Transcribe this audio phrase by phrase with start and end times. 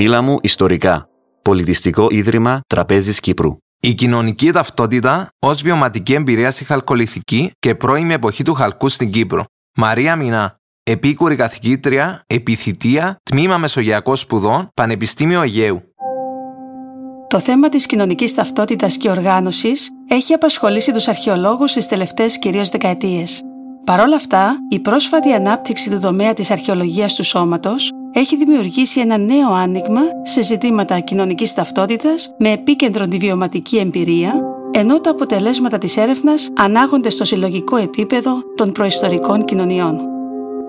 [0.00, 1.08] Μίλα μου ιστορικά.
[1.42, 3.56] Πολιτιστικό Ίδρυμα Τραπέζης Κύπρου.
[3.80, 9.44] Η κοινωνική ταυτότητα ως βιωματική εμπειρία στη χαλκολιθική και πρώιμη εποχή του χαλκού στην Κύπρο.
[9.76, 15.82] Μαρία Μινά, επίκουρη καθηγήτρια, επιθυτία, τμήμα Μεσογειακών Σπουδών, Πανεπιστήμιο Αιγαίου.
[17.28, 23.42] Το θέμα της κοινωνικής ταυτότητας και οργάνωσης έχει απασχολήσει τους αρχαιολόγους στις τελευταίες κυρίως δεκαετίες.
[23.84, 29.18] Παρ' όλα αυτά, η πρόσφατη ανάπτυξη του τομέα της αρχαιολογίας του σώματος έχει δημιουργήσει ένα
[29.18, 35.96] νέο άνοιγμα σε ζητήματα κοινωνικής ταυτότητας με επίκεντρο τη βιωματική εμπειρία, ενώ τα αποτελέσματα της
[35.96, 40.00] έρευνας ανάγονται στο συλλογικό επίπεδο των προϊστορικών κοινωνιών.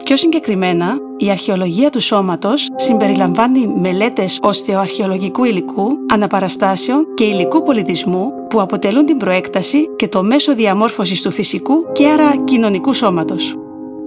[0.03, 8.61] Πιο συγκεκριμένα, η αρχαιολογία του σώματος συμπεριλαμβάνει μελέτες οστεοαρχαιολογικού υλικού, αναπαραστάσεων και υλικού πολιτισμού που
[8.61, 13.55] αποτελούν την προέκταση και το μέσο διαμόρφωσης του φυσικού και άρα κοινωνικού σώματος.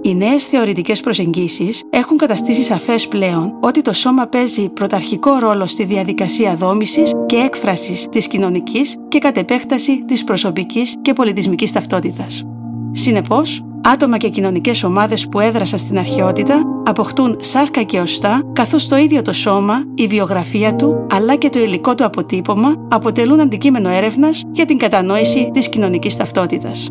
[0.05, 5.83] Οι νέες θεωρητικές προσεγγίσεις έχουν καταστήσει σαφές πλέον ότι το σώμα παίζει πρωταρχικό ρόλο στη
[5.83, 12.43] διαδικασία δόμησης και έκφρασης της κοινωνικής και κατ' επέκταση της προσωπικής και πολιτισμικής ταυτότητας.
[12.91, 18.95] Συνεπώς, άτομα και κοινωνικές ομάδες που έδρασαν στην αρχαιότητα αποκτούν σάρκα και οστά, καθώς το
[18.95, 24.43] ίδιο το σώμα, η βιογραφία του, αλλά και το υλικό του αποτύπωμα αποτελούν αντικείμενο έρευνας
[24.51, 26.87] για την κατανόηση της κοινωνικής ταυτότητας.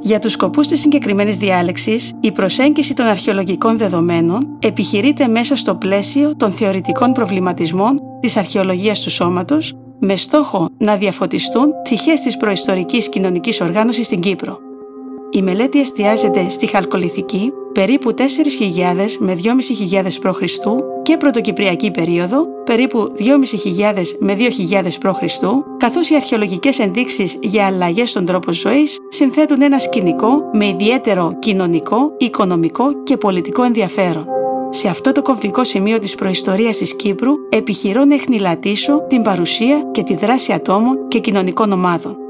[0.00, 6.36] Για τους σκοπούς της συγκεκριμένης διάλεξης, η προσέγγιση των αρχαιολογικών δεδομένων επιχειρείται μέσα στο πλαίσιο
[6.36, 13.60] των θεωρητικών προβληματισμών της αρχαιολογίας του σώματος, με στόχο να διαφωτιστούν τυχές της προϊστορικής κοινωνικής
[13.60, 14.58] οργάνωσης στην Κύπρο.
[15.30, 18.24] Η μελέτη εστιάζεται στη χαλκολιθική περίπου 4.000
[19.18, 20.42] με 2.500 π.Χ.
[21.02, 23.12] και πρωτοκυπριακή περίοδο περίπου
[23.94, 24.36] 2.500 με
[24.70, 25.22] 2.000 π.Χ.
[25.76, 32.14] καθώς οι αρχαιολογικές ενδείξεις για αλλαγές στον τρόπο ζωής συνθέτουν ένα σκηνικό με ιδιαίτερο κοινωνικό,
[32.18, 34.26] οικονομικό και πολιτικό ενδιαφέρον.
[34.70, 40.02] Σε αυτό το κομβικό σημείο της προϊστορίας της Κύπρου επιχειρώ να εχνηλατήσω την παρουσία και
[40.02, 42.27] τη δράση ατόμων και κοινωνικών ομάδων.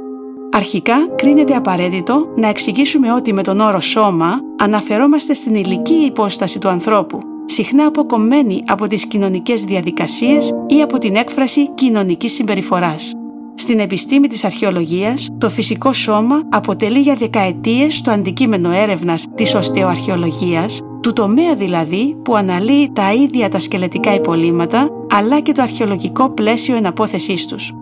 [0.53, 6.69] Αρχικά, κρίνεται απαραίτητο να εξηγήσουμε ότι με τον όρο σώμα αναφερόμαστε στην ηλική υπόσταση του
[6.69, 13.13] ανθρώπου, συχνά αποκομμένη από τις κοινωνικές διαδικασίες ή από την έκφραση κοινωνικής συμπεριφοράς.
[13.55, 20.81] Στην επιστήμη της αρχαιολογίας, το φυσικό σώμα αποτελεί για δεκαετίες το αντικείμενο έρευνας της οστεοαρχαιολογίας,
[21.01, 26.77] του τομέα δηλαδή που αναλύει τα ίδια τα σκελετικά υπολείμματα, αλλά και το αρχαιολογικό πλαίσιο
[26.77, 27.73] εναπόθεσής τους.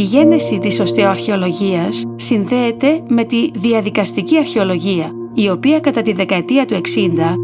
[0.00, 6.74] Η γένεση της οστεοαρχαιολογίας συνδέεται με τη διαδικαστική αρχαιολογία, η οποία κατά τη δεκαετία του
[6.74, 6.80] 60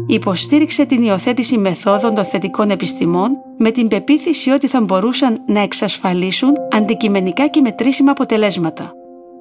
[0.07, 6.53] υποστήριξε την υιοθέτηση μεθόδων των θετικών επιστημών με την πεποίθηση ότι θα μπορούσαν να εξασφαλίσουν
[6.71, 8.91] αντικειμενικά και μετρήσιμα αποτελέσματα.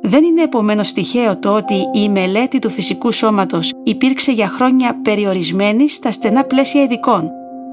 [0.03, 5.89] Δεν είναι επομένως τυχαίο το ότι η μελέτη του φυσικού σώματος υπήρξε για χρόνια περιορισμένη
[5.89, 7.31] στα στενά πλαίσια ειδικών,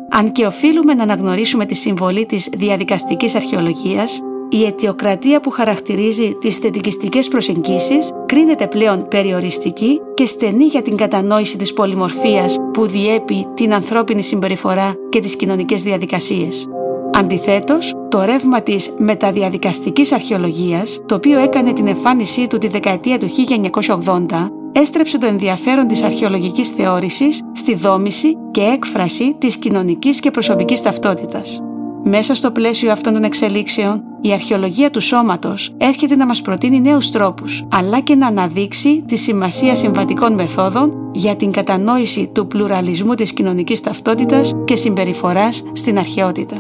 [0.10, 4.22] αν και οφείλουμε να αναγνωρίσουμε τη συμβολή της διαδικαστικής αρχαιολογίας,
[4.54, 11.58] η αιτιοκρατία που χαρακτηρίζει τις θετικιστικές προσεγγίσεις κρίνεται πλέον περιοριστική και στενή για την κατανόηση
[11.58, 16.68] της πολυμορφίας που διέπει την ανθρώπινη συμπεριφορά και τις κοινωνικές διαδικασίες.
[17.14, 23.28] Αντιθέτως, το ρεύμα της μεταδιαδικαστικής αρχαιολογίας, το οποίο έκανε την εμφάνισή του τη δεκαετία του
[23.28, 30.82] 1980, έστρεψε το ενδιαφέρον της αρχαιολογικής θεώρησης στη δόμηση και έκφραση της κοινωνικής και προσωπικής
[30.82, 31.62] ταυτότητας.
[32.06, 37.10] Μέσα στο πλαίσιο αυτών των εξελίξεων, η αρχαιολογία του σώματος έρχεται να μας προτείνει νέους
[37.10, 43.34] τρόπους, αλλά και να αναδείξει τη σημασία συμβατικών μεθόδων για την κατανόηση του πλουραλισμού της
[43.34, 46.56] κοινωνικής ταυτότητας και συμπεριφοράς στην αρχαιότητα.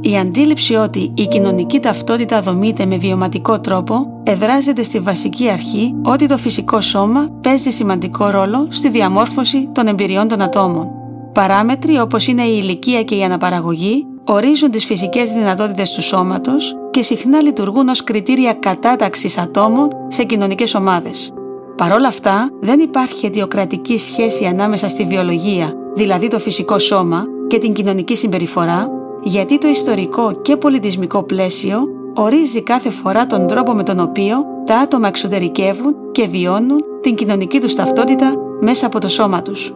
[0.00, 6.26] Η αντίληψη ότι η κοινωνική ταυτότητα δομείται με βιωματικό τρόπο εδράζεται στη βασική αρχή ότι
[6.26, 10.88] το φυσικό σώμα παίζει σημαντικό ρόλο στη διαμόρφωση των εμπειριών των ατόμων.
[11.32, 17.02] Παράμετροι όπως είναι η ηλικία και η αναπαραγωγή ορίζουν τις φυσικές δυνατότητες του σώματος και
[17.02, 21.32] συχνά λειτουργούν ως κριτήρια κατάταξης ατόμων σε κοινωνικές ομάδες.
[21.76, 27.58] Παρ' όλα αυτά, δεν υπάρχει αιτιοκρατική σχέση ανάμεσα στη βιολογία, δηλαδή το φυσικό σώμα, και
[27.58, 28.88] την κοινωνική συμπεριφορά,
[29.22, 31.78] γιατί το ιστορικό και πολιτισμικό πλαίσιο
[32.14, 37.60] ορίζει κάθε φορά τον τρόπο με τον οποίο τα άτομα εξωτερικεύουν και βιώνουν την κοινωνική
[37.60, 39.72] τους ταυτότητα μέσα από το σώμα τους.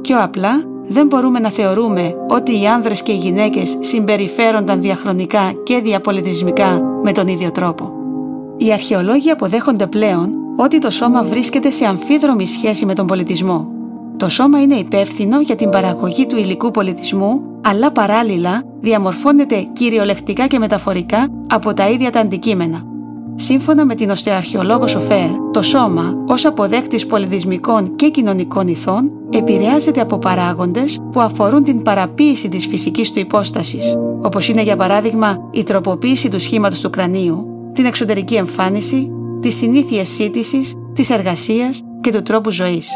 [0.00, 5.80] Πιο απλά, δεν μπορούμε να θεωρούμε ότι οι άνδρες και οι γυναίκες συμπεριφέρονταν διαχρονικά και
[5.80, 7.92] διαπολιτισμικά με τον ίδιο τρόπο.
[8.56, 13.68] Οι αρχαιολόγοι αποδέχονται πλέον ότι το σώμα βρίσκεται σε αμφίδρομη σχέση με τον πολιτισμό.
[14.16, 20.58] Το σώμα είναι υπεύθυνο για την παραγωγή του υλικού πολιτισμού, αλλά παράλληλα διαμορφώνεται κυριολεκτικά και
[20.58, 22.93] μεταφορικά από τα ίδια τα αντικείμενα.
[23.34, 30.18] Σύμφωνα με την οστεοαρχαιολόγο Σοφέρ, το σώμα, ως αποδέκτης πολιτισμικών και κοινωνικών ηθών, επηρεάζεται από
[30.18, 36.28] παράγοντες που αφορούν την παραποίηση της φυσικής του υπόστασης, όπως είναι για παράδειγμα η τροποποίηση
[36.28, 39.10] του σχήματος του κρανίου, την εξωτερική εμφάνιση,
[39.40, 42.90] τις συνήθειες σύντησης, της εργασίας και του τρόπου ζωής.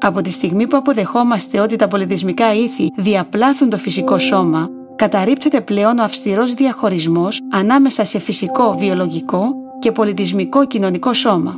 [0.00, 5.98] Από τη στιγμή που αποδεχόμαστε ότι τα πολιτισμικά ήθη διαπλάθουν το φυσικό σώμα, καταρρύπτεται πλέον
[5.98, 11.56] ο αυστηρός διαχωρισμός ανάμεσα σε φυσικό, βιολογικό και πολιτισμικό κοινωνικό σώμα.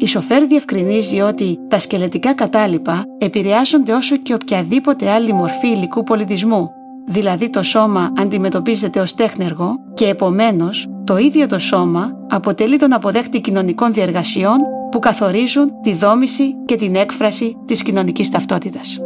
[0.00, 6.70] Η Σοφέρ διευκρινίζει ότι τα σκελετικά κατάλοιπα επηρεάζονται όσο και οποιαδήποτε άλλη μορφή υλικού πολιτισμού,
[7.06, 13.40] δηλαδή το σώμα αντιμετωπίζεται ως τέχνεργο και επομένως το ίδιο το σώμα αποτελεί τον αποδέκτη
[13.40, 14.56] κοινωνικών διεργασιών
[14.90, 18.98] που καθορίζουν τη δόμηση και την έκφραση της κοινωνικής ταυτότητας.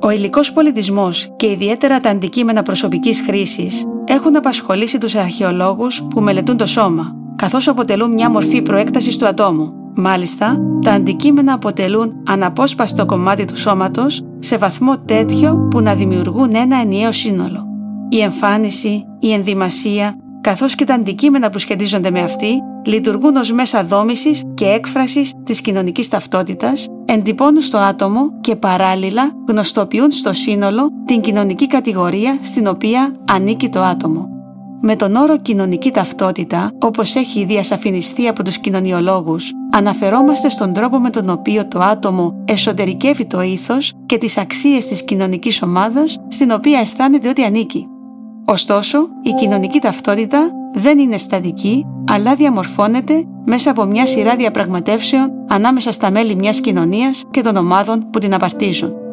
[0.00, 6.56] Ο υλικός πολιτισμός και ιδιαίτερα τα αντικείμενα προσωπικής χρήσης έχουν απασχολήσει τους αρχαιολόγους που μελετούν
[6.56, 9.72] το σώμα, καθώς αποτελούν μια μορφή προέκτασης του ατόμου.
[9.94, 16.76] Μάλιστα, τα αντικείμενα αποτελούν αναπόσπαστο κομμάτι του σώματος σε βαθμό τέτοιο που να δημιουργούν ένα
[16.76, 17.64] ενιαίο σύνολο.
[18.08, 23.84] Η εμφάνιση, η ενδυμασία, καθώς και τα αντικείμενα που σχετίζονται με αυτή, λειτουργούν ως μέσα
[23.84, 31.20] δόμησης και έκφρασης της κοινωνικής ταυτότητας, εντυπώνουν στο άτομο και παράλληλα γνωστοποιούν στο σύνολο την
[31.20, 34.35] κοινωνική κατηγορία στην οποία ανήκει το άτομο.
[34.88, 41.10] Με τον όρο κοινωνική ταυτότητα, όπως έχει διασαφινιστεί από τους κοινωνιολόγους, αναφερόμαστε στον τρόπο με
[41.10, 46.78] τον οποίο το άτομο εσωτερικεύει το ήθος και τις αξίες της κοινωνικής ομάδας στην οποία
[46.80, 47.86] αισθάνεται ότι ανήκει.
[48.44, 55.92] Ωστόσο, η κοινωνική ταυτότητα δεν είναι στατική, αλλά διαμορφώνεται μέσα από μια σειρά διαπραγματεύσεων ανάμεσα
[55.92, 59.05] στα μέλη μιας κοινωνίας και των ομάδων που την απαρτίζουν.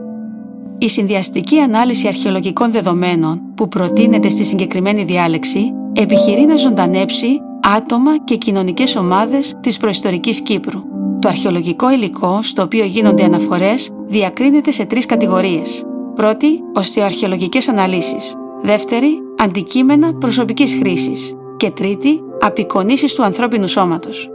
[0.77, 7.39] Η συνδυαστική ανάλυση αρχαιολογικών δεδομένων που προτείνεται στη συγκεκριμένη διάλεξη επιχειρεί να ζωντανέψει
[7.75, 10.81] άτομα και κοινωνικές ομάδες της προϊστορικής Κύπρου.
[11.19, 15.85] Το αρχαιολογικό υλικό στο οποίο γίνονται αναφορές διακρίνεται σε τρεις κατηγορίες.
[16.15, 18.33] Πρώτη, οστεοαρχαιολογικές αναλύσεις.
[18.61, 21.35] Δεύτερη, αντικείμενα προσωπικής χρήσης.
[21.57, 24.29] Και τρίτη, απεικονίσεις του ανθρώπινου σώματος.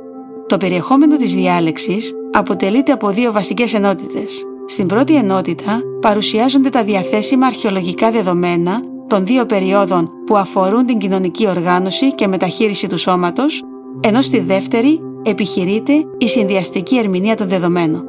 [0.47, 4.48] Το περιεχόμενο της διάλεξης αποτελείται από δύο βασικές ενότητες.
[4.71, 11.49] Στην πρώτη ενότητα παρουσιάζονται τα διαθέσιμα αρχαιολογικά δεδομένα των δύο περιόδων που αφορούν την κοινωνική
[11.49, 13.63] οργάνωση και μεταχείριση του σώματος,
[14.01, 18.05] ενώ στη δεύτερη επιχειρείται η συνδυαστική ερμηνεία των δεδομένων.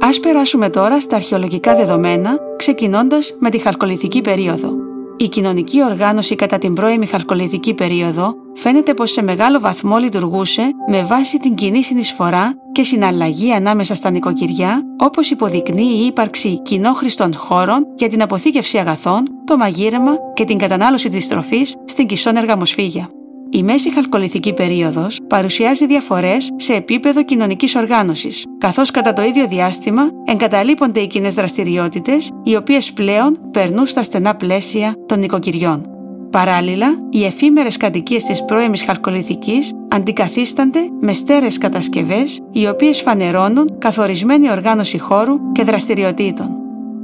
[0.00, 4.72] Ας περάσουμε τώρα στα αρχαιολογικά δεδομένα, ξεκινώντας με τη χαλκολιθική περίοδο.
[5.16, 11.02] Η κοινωνική οργάνωση κατά την πρώιμη χαλκολιθική περίοδο φαίνεται πως σε μεγάλο βαθμό λειτουργούσε με
[11.02, 17.86] βάση την κοινή συνεισφορά και συναλλαγή ανάμεσα στα νοικοκυριά, όπως υποδεικνύει η ύπαρξη κοινόχρηστων χώρων
[17.94, 23.08] για την αποθήκευση αγαθών, το μαγείρεμα και την κατανάλωση της τροφής στην κισόνεργα μοσφίγια.
[23.50, 30.08] Η μέση χαλκολιθική περίοδος παρουσιάζει διαφορές σε επίπεδο κοινωνικής οργάνωσης, καθώς κατά το ίδιο διάστημα
[30.24, 35.95] εγκαταλείπονται οι κοινέ δραστηριότητες, οι οποίες πλέον περνούν στα στενά πλαίσια των νοικοκυριών.
[36.36, 44.50] Παράλληλα, οι εφήμερες κατοικίες της πρώιμης χαλκολιθικής αντικαθίστανται με στέρες κατασκευές, οι οποίες φανερώνουν καθορισμένη
[44.50, 46.50] οργάνωση χώρου και δραστηριοτήτων.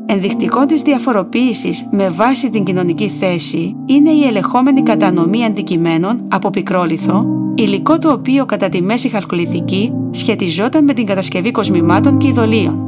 [0.06, 7.26] Ενδεικτικό της διαφοροποίησης με βάση την κοινωνική θέση είναι η ελεγχόμενη κατανομή αντικειμένων από πικρόλιθο,
[7.54, 12.80] υλικό το οποίο κατά τη μέση χαλκολιθική σχετιζόταν με την κατασκευή κοσμημάτων και ειδωλίων.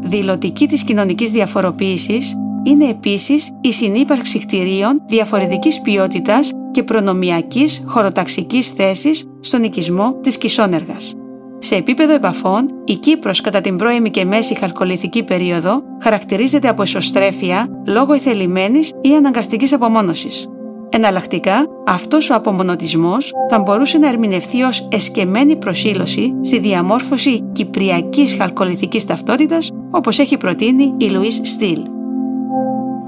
[0.00, 9.24] Δηλωτική της κοινωνικής διαφοροποίησης είναι επίσης η συνύπαρξη κτηρίων διαφορετικής ποιότητας και προνομιακής χωροταξικής θέσης
[9.40, 11.14] στον οικισμό της Κισόνεργας.
[11.58, 17.82] Σε επίπεδο επαφών, η Κύπρος κατά την πρώιμη και μέση χαλκολιθική περίοδο χαρακτηρίζεται από εσωστρέφεια
[17.86, 20.48] λόγω ηθελημένης ή αναγκαστικής απομόνωσης.
[20.90, 29.04] Εναλλακτικά, αυτός ο απομονωτισμός θα μπορούσε να ερμηνευθεί ως εσκεμμένη προσήλωση στη διαμόρφωση κυπριακής χαλκολιθικής
[29.04, 31.97] ταυτότητας όπως έχει προτείνει η Λουίς Στυλ.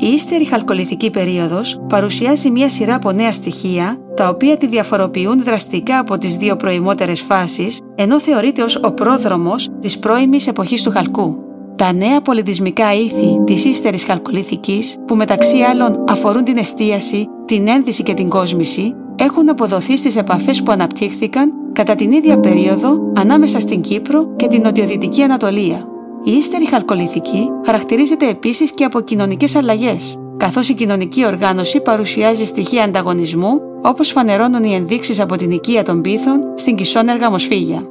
[0.02, 5.98] Η ύστερη χαλκολιθική περίοδος παρουσιάζει μια σειρά από νέα στοιχεία τα οποία τη διαφοροποιούν δραστικά
[5.98, 11.36] από τις δύο προημότερες φάσεις ενώ θεωρείται ως ο πρόδρομος της πρώιμης εποχής του χαλκού.
[11.76, 18.02] Τα νέα πολιτισμικά ήθη της ύστερης χαλκολιθικής που μεταξύ άλλων αφορούν την εστίαση, την ένδυση
[18.02, 23.80] και την κόσμηση έχουν αποδοθεί στις επαφές που αναπτύχθηκαν κατά την ίδια περίοδο ανάμεσα στην
[23.80, 25.89] Κύπρο και την νοτιοδυτική Ανατολία.
[26.24, 32.84] Η ύστερη χαλκολιθική χαρακτηρίζεται επίσης και από κοινωνικές αλλαγές, καθώς η κοινωνική οργάνωση παρουσιάζει στοιχεία
[32.84, 37.82] ανταγωνισμού, όπως φανερώνουν οι ενδείξεις από την οικία των πίθων στην κισόνεργα μοσφίγια.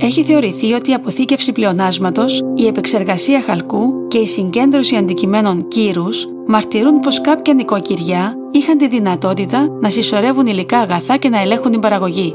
[0.00, 7.00] Έχει θεωρηθεί ότι η αποθήκευση πλεονάσματος, η επεξεργασία χαλκού και η συγκέντρωση αντικειμένων κύρους μαρτυρούν
[7.00, 12.34] πως κάποια νοικοκυριά είχαν τη δυνατότητα να συσσωρεύουν υλικά αγαθά και να ελέγχουν την παραγωγή.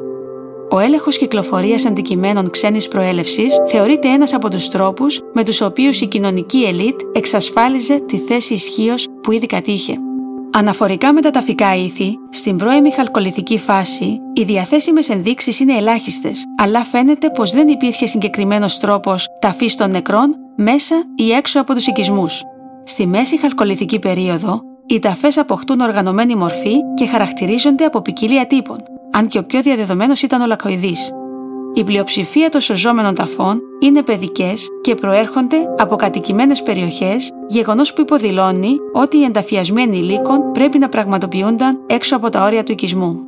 [0.73, 6.07] Ο έλεγχος κυκλοφορίας αντικειμένων ξένης προέλευσης θεωρείται ένας από τους τρόπους με τους οποίους η
[6.07, 9.95] κοινωνική ελίτ εξασφάλιζε τη θέση ισχύως που ήδη κατήχε.
[10.53, 16.83] Αναφορικά με τα ταφικά ήθη, στην πρώιμη χαλκολιθική φάση, οι διαθέσιμες ενδείξεις είναι ελάχιστες, αλλά
[16.83, 22.41] φαίνεται πως δεν υπήρχε συγκεκριμένος τρόπος ταφής των νεκρών μέσα ή έξω από τους οικισμούς.
[22.83, 28.77] Στη μέση χαλκολιθική περίοδο, οι ταφές αποκτούν οργανωμένη μορφή και χαρακτηρίζονται από ποικιλία τύπων,
[29.11, 31.11] αν και ο πιο διαδεδομένος ήταν ο λακοειδής.
[31.73, 38.77] Η πλειοψηφία των σωζόμενων ταφών είναι παιδικές και προέρχονται από κατοικημένες περιοχές, γεγονός που υποδηλώνει
[38.93, 43.19] ότι οι ενταφιασμοί ενηλίκων πρέπει να πραγματοποιούνταν έξω από τα όρια του οικισμού.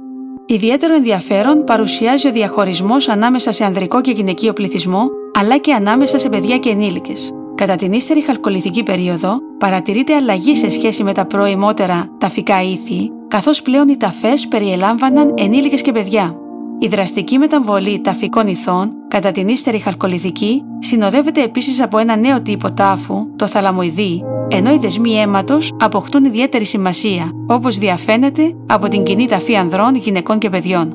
[0.45, 5.09] Ιδιαίτερο ενδιαφέρον παρουσιάζει ο διαχωρισμός ανάμεσα σε ανδρικό και γυναικείο πληθυσμό,
[5.39, 7.31] αλλά και ανάμεσα σε παιδιά και ενήλικες.
[7.55, 13.61] Κατά την ύστερη χαλκολιθική περίοδο, παρατηρείται αλλαγή σε σχέση με τα προημότερα ταφικά ήθη, καθώς
[13.61, 16.35] πλέον οι ταφές περιελάμβαναν ενήλικες και παιδιά.
[16.79, 22.71] Η δραστική μεταβολή ταφικών ηθών κατά την ύστερη χαλκολιθική συνοδεύεται επίσης από ένα νέο τύπο
[22.71, 29.27] τάφου, το θαλαμοειδή, ενώ οι δεσμοί αίματος αποκτούν ιδιαίτερη σημασία, όπως διαφαίνεται από την κοινή
[29.27, 30.93] ταφή ανδρών, γυναικών και παιδιών.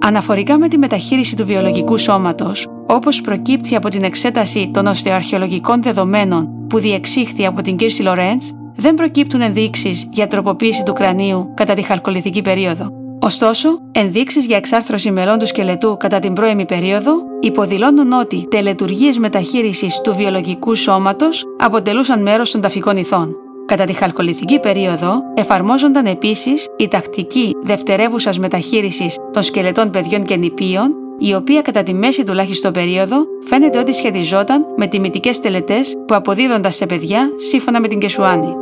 [0.00, 6.66] Αναφορικά με τη μεταχείριση του βιολογικού σώματος, όπως προκύπτει από την εξέταση των οστεοαρχαιολογικών δεδομένων
[6.68, 11.82] που διεξήχθη από την Κίρση Λορέντς, δεν προκύπτουν ενδείξεις για τροποποίηση του κρανίου κατά τη
[11.82, 12.98] χαλκολιθική περίοδο.
[13.22, 20.00] Ωστόσο, ενδείξεις για εξάρθρωση μελών του σκελετού κατά την πρώιμη περίοδο υποδηλώνουν ότι τελετουργίες μεταχείρισης
[20.00, 23.34] του βιολογικού σώματος αποτελούσαν μέρος των ταφικών ηθών.
[23.66, 30.94] Κατά τη χαλκολιθική περίοδο εφαρμόζονταν επίσης η τακτική δευτερεύουσας μεταχείρισης των σκελετών παιδιών και νηπίων,
[31.20, 36.72] η οποία κατά τη μέση τουλάχιστον περίοδο φαίνεται ότι σχετιζόταν με τιμητικές τελετές που αποδίδονταν
[36.72, 38.54] σε παιδιά σύμφωνα με την Κεσουάνη.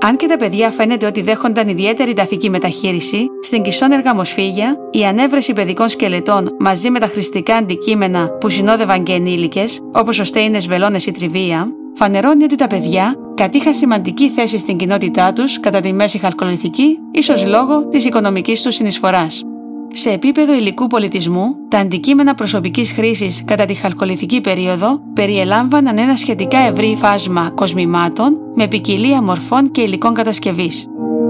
[0.00, 5.52] Αν και τα παιδιά φαίνεται ότι δέχονταν ιδιαίτερη ταφική μεταχείριση, στην Κισόν Εργαμοσφύγια, η ανέβρεση
[5.52, 10.98] παιδικών σκελετών μαζί με τα χρηστικά αντικείμενα που συνόδευαν και ενήλικες, όπως ο στέινες βελόνε
[11.06, 16.18] ή τριβία, φανερώνει ότι τα παιδιά κατήχαν σημαντική θέση στην κοινότητά τους κατά τη μέση
[16.18, 19.44] χαλκολιθική, ίσως λόγω της οικονομικής τους συνεισφοράς.
[19.92, 26.58] Σε επίπεδο υλικού πολιτισμού, τα αντικείμενα προσωπικής χρήσης κατά τη χαλκολιθική περίοδο περιελάμβαναν ένα σχετικά
[26.58, 30.86] ευρύ φάσμα κοσμημάτων με ποικιλία μορφών και υλικών κατασκευής.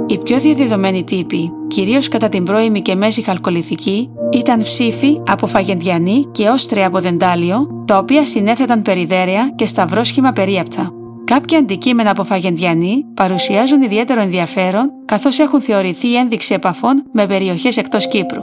[0.07, 6.25] Οι πιο διαδεδομένοι τύποι, κυρίως κατά την πρώιμη και μέση χαλκολιθική, ήταν ψήφοι από φαγεντιανή
[6.33, 10.91] και όστρια από δεντάλιο, τα οποία συνέθεταν περιδέρεα και σταυρόσχημα περίαπτα.
[11.27, 18.09] Κάποια αντικείμενα από Φαγεντιανή παρουσιάζουν ιδιαίτερο ενδιαφέρον καθώς έχουν θεωρηθεί ένδειξη επαφών με περιοχές εκτός
[18.09, 18.43] Κύπρου.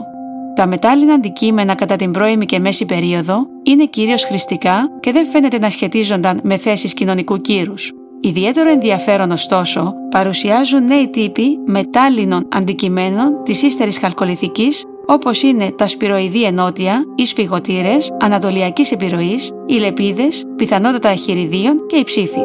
[0.54, 5.58] Τα μετάλλινα αντικείμενα κατά την πρώιμη και μέση περίοδο είναι κυρίως χρηστικά και δεν φαίνεται
[5.58, 7.92] να σχετίζονταν με θέσεις κοινωνικού κύρους.
[8.20, 16.44] Ιδιαίτερο ενδιαφέρον, ωστόσο, παρουσιάζουν νέοι τύποι μετάλλινων αντικειμένων της ύστερης χαλκολιθικής, όπως είναι τα σπυροειδή
[16.44, 22.40] ενότια, οι σφυγωτήρε, ανατολιακής επιρροής, οι λεπίδες, πιθανότατα αχυριδίων και οι ψήφοι.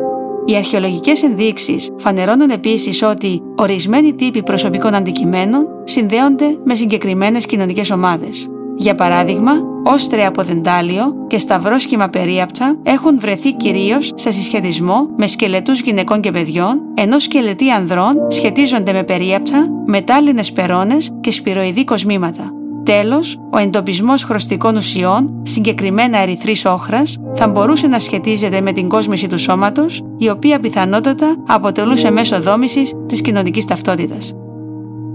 [0.45, 8.49] Οι αρχαιολογικές ενδείξεις φανερώνουν επίσης ότι ορισμένοι τύποι προσωπικών αντικειμένων συνδέονται με συγκεκριμένες κοινωνικές ομάδες.
[8.75, 9.51] Για παράδειγμα,
[9.83, 16.31] όστρια από δεντάλιο και σταυρόσχημα περίαπτα έχουν βρεθεί κυρίως σε συσχετισμό με σκελετούς γυναικών και
[16.31, 22.58] παιδιών, ενώ σκελετοί ανδρών σχετίζονται με περίαπτα, μετάλλινες περώνες και σπυροειδή κοσμήματα.
[22.83, 29.27] Τέλος, ο εντοπισμός χρωστικών ουσιών, συγκεκριμένα ερυθρής όχρας, θα μπορούσε να σχετίζεται με την κόσμηση
[29.27, 34.33] του σώματος, η οποία πιθανότατα αποτελούσε μέσο δόμησης της κοινωνικής ταυτότητας.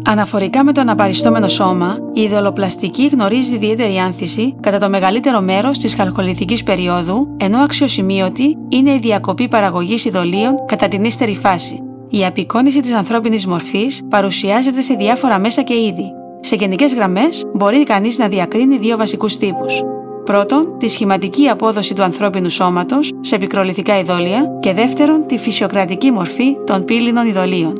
[0.06, 5.94] Αναφορικά με το αναπαριστόμενο σώμα, η ιδεολοπλαστική γνωρίζει ιδιαίτερη άνθηση κατά το μεγαλύτερο μέρος της
[5.94, 11.82] χαλκολιθική περίοδου, ενώ αξιοσημείωτη είναι η διακοπή παραγωγής ειδωλίων κατά την ύστερη φάση.
[12.08, 16.12] Η απεικόνηση της ανθρώπινης μορφής παρουσιάζεται σε διάφορα μέσα και είδη,
[16.44, 19.82] σε γενικές γραμμές, μπορεί κανείς να διακρίνει δύο βασικούς τύπους.
[20.24, 26.56] Πρώτον, τη σχηματική απόδοση του ανθρώπινου σώματος σε πικρολιθικά ειδόλια και δεύτερον, τη φυσιοκρατική μορφή
[26.66, 27.72] των πύληνων ειδολίων.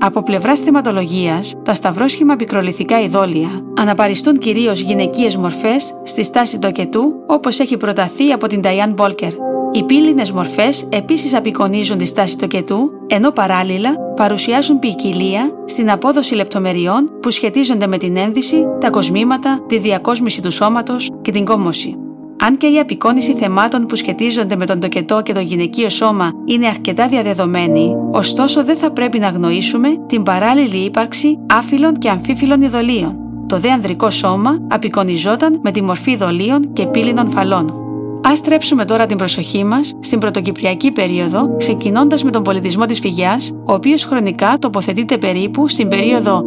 [0.00, 3.48] Από πλευράς θεματολογίας, τα σταυρόσχημα πικρολιθικά ειδόλια
[3.78, 9.32] αναπαριστούν κυρίως γυναικείες μορφές στη στάση τοκετού, όπως έχει προταθεί από την Diane Μπόλκερ.
[9.76, 17.10] Οι πύληνες μορφές επίσης απεικονίζουν τη στάση τοκετού, ενώ παράλληλα παρουσιάζουν ποικιλία στην απόδοση λεπτομεριών
[17.20, 21.96] που σχετίζονται με την ένδυση, τα κοσμήματα, τη διακόσμηση του σώματος και την κόμμωση.
[22.42, 26.66] Αν και η απεικόνηση θεμάτων που σχετίζονται με τον τοκετό και το γυναικείο σώμα είναι
[26.66, 33.16] αρκετά διαδεδομένη, ωστόσο δεν θα πρέπει να αγνοήσουμε την παράλληλη ύπαρξη άφυλων και αμφίφυλων ειδωλίων.
[33.46, 37.85] Το δε ανδρικό σώμα απεικονιζόταν με τη μορφή ειδωλίων και πύληνων φαλών.
[38.26, 43.52] Α στρέψουμε τώρα την προσοχή μας στην πρωτοκυπριακή περίοδο, ξεκινώντας με τον πολιτισμό της Φυγιάς,
[43.66, 46.42] ο οποίος χρονικά τοποθετείται περίπου στην περίοδο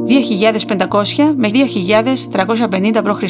[0.67, 1.49] 2500 με
[2.93, 3.23] 2350 π.Χ.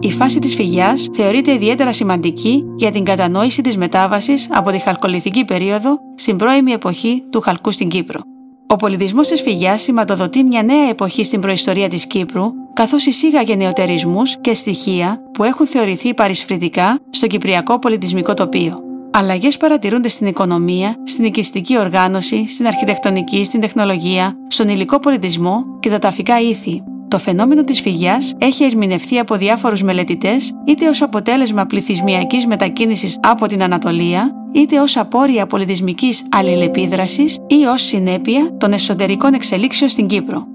[0.00, 5.44] η φάση της φυγιάς θεωρείται ιδιαίτερα σημαντική για την κατανόηση της μετάβασης από τη χαλκολιθική
[5.44, 8.33] περίοδο στην πρώιμη εποχή του χαλκού στην Κύπρο.
[8.74, 14.36] Ο πολιτισμός της φυγιάς σηματοδοτεί μια νέα εποχή στην προϊστορία της Κύπρου, καθώς εισήγαγε νεοτερισμούς
[14.40, 18.78] και στοιχεία που έχουν θεωρηθεί παρισφρητικά στο κυπριακό πολιτισμικό τοπίο.
[19.10, 25.90] Αλλαγές παρατηρούνται στην οικονομία, στην οικιστική οργάνωση, στην αρχιτεκτονική, στην τεχνολογία, στον υλικό πολιτισμό και
[25.90, 26.82] τα ταφικά ήθη.
[27.08, 33.46] Το φαινόμενο της φυγιάς έχει ερμηνευθεί από διάφορους μελετητές είτε ως αποτέλεσμα πληθυσμιακής μετακίνησης από
[33.46, 40.46] την Ανατολία, είτε ως απόρρια πολιτισμικής αλληλεπίδρασης ή ως συνέπεια των εσωτερικών εξελίξεων στην Κύπρο.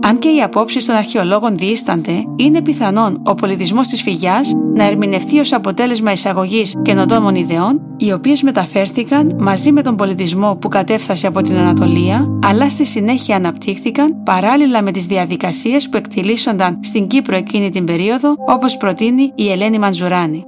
[0.00, 5.38] Αν και οι απόψεις των αρχαιολόγων διήστανται, είναι πιθανόν ο πολιτισμός της φυγιάς να ερμηνευτεί
[5.38, 11.42] ως αποτέλεσμα εισαγωγής καινοτόμων ιδεών, οι οποίες μεταφέρθηκαν μαζί με τον πολιτισμό που κατέφθασε από
[11.42, 17.70] την Ανατολία, αλλά στη συνέχεια αναπτύχθηκαν παράλληλα με τις διαδικασίες που εκτιλήσονταν στην Κύπρο εκείνη
[17.70, 20.44] την περίοδο, όπως προτείνει η Ελένη Μαντζουράνη.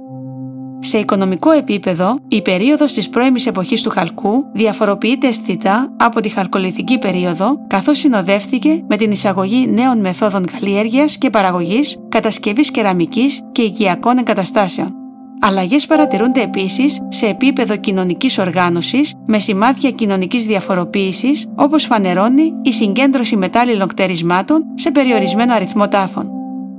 [0.83, 6.99] Σε οικονομικό επίπεδο, η περίοδος της πρώιμης εποχής του χαλκού διαφοροποιείται αισθητά από τη χαλκολιθική
[6.99, 14.17] περίοδο, καθώς συνοδεύτηκε με την εισαγωγή νέων μεθόδων καλλιέργειας και παραγωγής, κατασκευής κεραμικής και οικιακών
[14.17, 14.95] εγκαταστάσεων.
[15.43, 23.35] Αλλαγές παρατηρούνται επίσης σε επίπεδο κοινωνικής οργάνωσης με σημάδια κοινωνικής διαφοροποίησης, όπως φανερώνει η συγκέντρωση
[23.35, 26.29] μετάλληλων κτερισμάτων σε περιορισμένο αριθμό τάφων.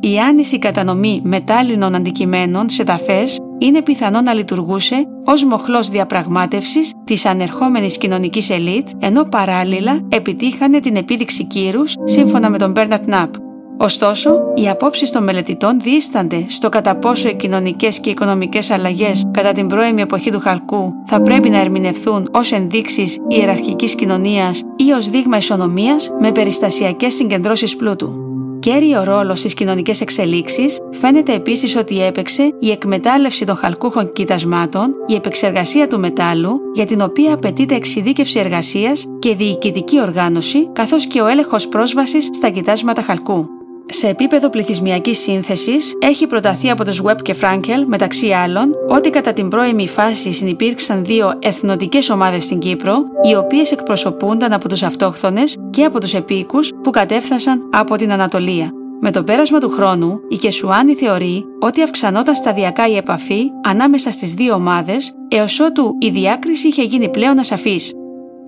[0.00, 7.26] Η άνηση κατανομή μετάλλινων αντικειμένων σε ταφές είναι πιθανό να λειτουργούσε ως μοχλός διαπραγμάτευσης της
[7.26, 13.34] ανερχόμενης κοινωνικής ελίτ, ενώ παράλληλα επιτύχανε την επίδειξη κύρους σύμφωνα με τον Μπέρνατ Ναπ.
[13.78, 19.52] Ωστόσο, οι απόψεις των μελετητών δίστανται στο κατά πόσο οι κοινωνικές και οικονομικές αλλαγές κατά
[19.52, 25.10] την πρώιμη εποχή του Χαλκού θα πρέπει να ερμηνευθούν ως ενδείξεις ιεραρχικής κοινωνίας ή ως
[25.10, 28.31] δείγμα ισονομίας με περιστασιακές συγκεντρώσεις πλούτου.
[28.62, 35.14] Κέριο ρόλο στις κοινωνικές εξελίξεις φαίνεται επίσης ότι έπαιξε η εκμετάλλευση των χαλκούχων κοιτασμάτων, η
[35.14, 41.26] επεξεργασία του μετάλλου, για την οποία απαιτείται εξειδίκευση εργασίας και διοικητική οργάνωση, καθώς και ο
[41.26, 43.46] έλεγχος πρόσβασης στα κοιτάσματα χαλκού.
[43.86, 49.32] Σε επίπεδο πληθυσμιακής σύνθεσης έχει προταθεί από τους Webb και Frankel μεταξύ άλλων ότι κατά
[49.32, 52.94] την πρώιμη φάση συνυπήρξαν δύο εθνοτικές ομάδες στην Κύπρο
[53.30, 58.70] οι οποίες εκπροσωπούνταν από τους αυτόχθονες και από τους επίκους που κατέφθασαν από την Ανατολία.
[59.00, 64.34] Με το πέρασμα του χρόνου, η Κεσουάνη θεωρεί ότι αυξανόταν σταδιακά η επαφή ανάμεσα στις
[64.34, 67.92] δύο ομάδες έως ότου η διάκριση είχε γίνει πλέον ασαφής.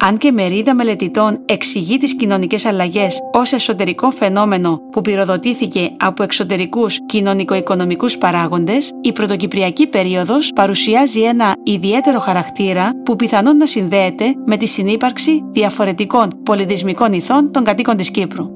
[0.07, 6.99] Αν και μερίδα μελετητών εξηγεί τις κοινωνικές αλλαγές ως εσωτερικό φαινόμενο που πυροδοτήθηκε από εξωτερικούς
[7.07, 14.67] κοινωνικο-οικονομικούς παράγοντες, η πρωτοκυπριακή περίοδος παρουσιάζει ένα ιδιαίτερο χαρακτήρα που πιθανόν να συνδέεται με τη
[14.67, 18.51] συνύπαρξη διαφορετικών πολιτισμικών ηθών των κατοίκων της Κύπρου.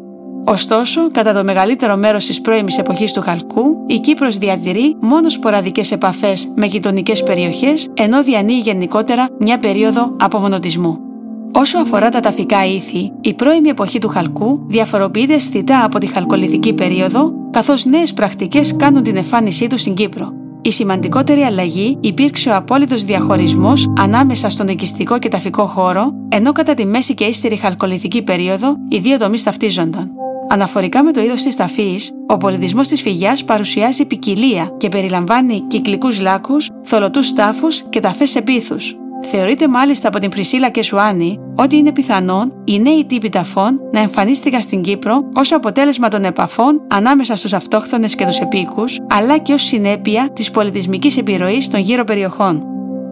[0.45, 5.93] Ωστόσο, κατά το μεγαλύτερο μέρος της πρώιμης εποχής του Χαλκού, η Κύπρος διατηρεί μόνο σποραδικές
[5.93, 11.08] επαφές με γειτονικές περιοχές, ενώ διανύει γενικότερα μια περίοδο απομονωτισμού.
[11.53, 16.73] Όσο αφορά τα ταφικά ήθη, η πρώιμη εποχή του χαλκού διαφοροποιείται αισθητά από τη χαλκολιθική
[16.73, 20.33] περίοδο, καθώς νέες πρακτικές κάνουν την εμφάνισή του στην Κύπρο.
[20.63, 26.75] Η σημαντικότερη αλλαγή υπήρξε ο απόλυτος διαχωρισμός ανάμεσα στον οικιστικό και ταφικό χώρο, ενώ κατά
[26.75, 30.11] τη μέση και ύστερη χαλκολιθική περίοδο οι δύο τομείς ταυτίζονταν.
[30.49, 36.21] Αναφορικά με το είδος της ταφής, ο πολιτισμός της φυγιάς παρουσιάζει ποικιλία και περιλαμβάνει κυκλικούς
[36.21, 38.97] λάκους, θολωτούς τάφους και ταφές επίθους.
[39.27, 44.01] Θεωρείται μάλιστα από την Πρισίλα και Σουάνι ότι είναι πιθανόν οι νέοι τύποι ταφών να
[44.01, 49.53] εμφανίστηκαν στην Κύπρο ως αποτέλεσμα των επαφών ανάμεσα στους αυτόχθονες και τους επίκους, αλλά και
[49.53, 52.63] ως συνέπεια της πολιτισμικής επιρροής των γύρω περιοχών.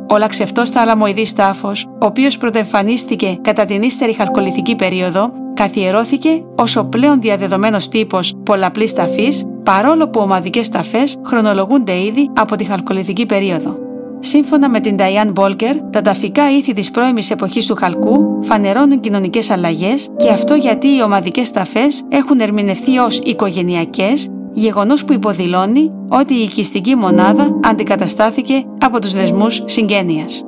[0.09, 6.85] Ο λαξευτός θαλαμοειδής τάφο, ο οποίος πρωτοεμφανίστηκε κατά την ύστερη χαλκολιθική περίοδο, καθιερώθηκε ως ο
[6.85, 13.86] πλέον διαδεδομένος τύπος πολλαπλής ταφής, παρόλο που ομαδικές ταφές χρονολογούνται ήδη από τη χαλκολιθική περίοδο.
[14.21, 19.51] Σύμφωνα με την Diane Μπόλκερ, τα ταφικά ήθη της πρώιμης εποχής του χαλκού φανερώνουν κοινωνικές
[19.51, 26.35] αλλαγές και αυτό γιατί οι ομαδικές ταφές έχουν ερμηνευθεί ως οικογενειακές, γεγονός που υποδηλώνει ότι
[26.35, 30.43] η οικιστική μονάδα αντικαταστάθηκε από τους δεσμούς συγγένειας.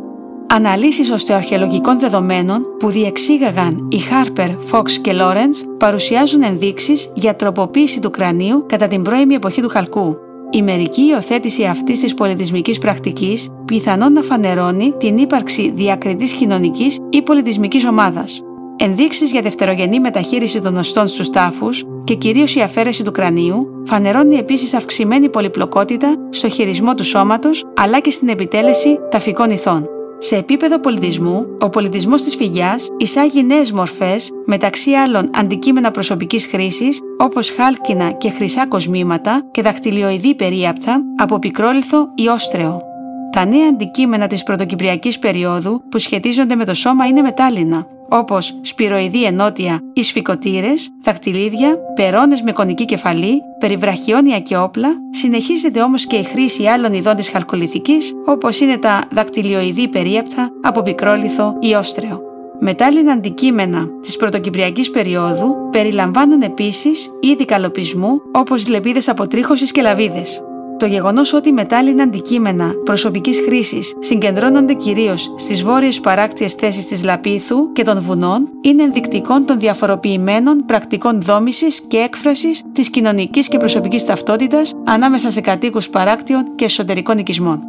[0.54, 8.10] Αναλύσεις οστεοαρχαιολογικών δεδομένων που διεξήγαγαν οι Harper, Fox και Lawrence παρουσιάζουν ενδείξεις για τροποποίηση του
[8.10, 10.16] κρανίου κατά την πρώιμη εποχή του χαλκού,
[10.50, 17.22] η μερική υιοθέτηση αυτής της πολιτισμικής πρακτικής πιθανόν να φανερώνει την ύπαρξη διακριτής κοινωνικής ή
[17.22, 18.40] πολιτισμικής ομάδας.
[18.76, 24.36] Ενδείξεις για δευτερογενή μεταχείριση των οστών στους τάφους και κυρίως η αφαίρεση του κρανίου φανερώνει
[24.36, 29.97] επίσης αυξημένη πολυπλοκότητα στο χειρισμό του σώματος αλλά και στην επιτέλεση ταφικών ηθών.
[30.18, 37.00] Σε επίπεδο πολιτισμού, ο πολιτισμός της φυγιάς εισάγει νέες μορφές, μεταξύ άλλων αντικείμενα προσωπικής χρήσης,
[37.18, 42.87] όπως χάλκινα και χρυσά κοσμήματα και δαχτυλιοειδή περίαπτα από πικρόλιθο ή όστρεο.
[43.30, 49.24] Τα νέα αντικείμενα της πρωτοκυπριακής περίοδου που σχετίζονται με το σώμα είναι μετάλλινα, όπως σπυροειδή
[49.24, 56.22] ενότια ή σφικοτήρε, δαχτυλίδια, περώνες με κονική κεφαλή, περιβραχιόνια και όπλα, συνεχίζεται όμως και η
[56.22, 62.20] χρήση άλλων ειδών της χαλκολιθική, όπως είναι τα δακτυλιοειδή περίεπτα από πικρόλιθο ή όστρεο.
[62.60, 70.42] Μετάλλινα αντικείμενα της πρωτοκυπριακής περίοδου περιλαμβάνουν επίσης είδη καλοπισμού όπως λεπίδες αποτρίχωσης και λαβίδες.
[70.78, 77.72] Το γεγονός ότι μετάλλινα αντικείμενα προσωπικής χρήσης συγκεντρώνονται κυρίως στις βόρειες παράκτιες θέσεις της Λαπίθου
[77.72, 84.04] και των βουνών είναι ενδεικτικό των διαφοροποιημένων πρακτικών δόμησης και έκφρασης της κοινωνικής και προσωπικής
[84.04, 87.60] ταυτότητας ανάμεσα σε κατοίκους παράκτιων και εσωτερικών οικισμών.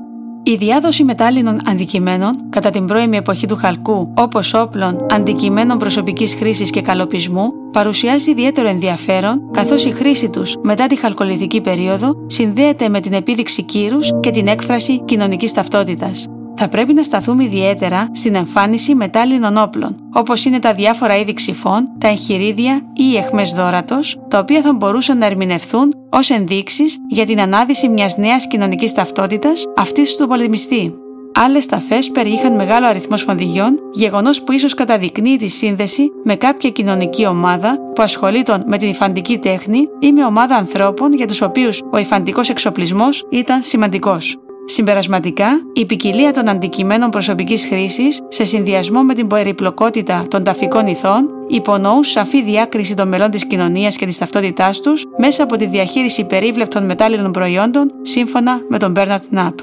[0.44, 6.70] Η διάδοση μετάλλινων αντικειμένων κατά την πρώιμη εποχή του χαλκού, όπως όπλων, αντικειμένων προσωπικής χρήσης
[6.70, 13.00] και καλοπισμού, παρουσιάζει ιδιαίτερο ενδιαφέρον, καθώς η χρήση τους μετά τη χαλκολιθική περίοδο συνδέεται με
[13.00, 16.28] την επίδειξη κύρους και την έκφραση κοινωνικής ταυτότητας
[16.62, 21.90] θα πρέπει να σταθούμε ιδιαίτερα στην εμφάνιση μετάλλινων όπλων, όπως είναι τα διάφορα είδη ξυφών,
[21.98, 27.26] τα εγχειρίδια ή οι εχμέ δόρατος, τα οποία θα μπορούσαν να ερμηνευθούν ως ενδείξεις για
[27.26, 30.94] την ανάδυση μιας νέας κοινωνικής ταυτότητας αυτής του πολεμιστή.
[31.34, 37.26] Άλλες ταφές περιείχαν μεγάλο αριθμό σφονδιγιών, γεγονός που ίσως καταδεικνύει τη σύνδεση με κάποια κοινωνική
[37.26, 41.98] ομάδα που ασχολείται με την υφαντική τέχνη ή με ομάδα ανθρώπων για τους οποίους ο
[41.98, 44.38] υφαντικός εξοπλισμός ήταν σημαντικός.
[44.66, 51.30] Συμπερασματικά, η ποικιλία των αντικειμένων προσωπικής χρήσης σε συνδυασμό με την περιπλοκότητα των ταφικών ηθών
[51.48, 56.24] υπονοούν σαφή διάκριση των μελών της κοινωνίας και της ταυτότητάς τους μέσα από τη διαχείριση
[56.24, 59.54] περίβλεπτων μετάλλινων προϊόντων σύμφωνα με τον Μπέρναρτ Ναπ.